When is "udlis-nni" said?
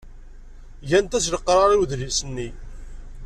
1.81-2.49